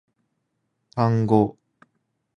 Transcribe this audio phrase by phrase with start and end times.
[0.95, 1.59] 単語